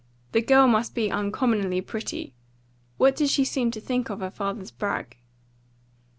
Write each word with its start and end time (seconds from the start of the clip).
"The 0.31 0.41
girl 0.41 0.65
must 0.67 0.95
be 0.95 1.11
uncommonly 1.11 1.79
pretty. 1.79 2.33
What 2.97 3.15
did 3.15 3.29
she 3.29 3.45
seem 3.45 3.69
to 3.69 3.79
think 3.79 4.09
of 4.09 4.19
her 4.19 4.31
father's 4.31 4.71
brag?" 4.71 5.15